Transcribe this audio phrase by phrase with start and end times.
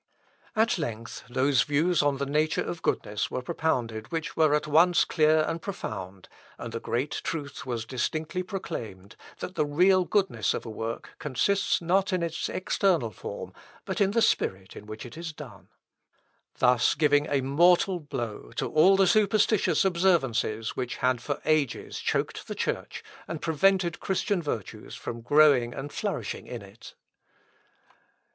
[0.55, 5.05] At length those views on the nature of goodness were propounded which were at once
[5.05, 6.27] clear and profound,
[6.57, 11.83] and the great truth was distinctly proclaimed, that the real goodness of a work consists
[11.83, 13.53] not in its external form,
[13.85, 15.67] but in the spirit in which it is done.
[16.57, 22.47] Thus giving a mortal blow to all the superstitious observances, which had for ages choked
[22.47, 26.95] the Church, and prevented Christian virtues from growing and flourishing in it.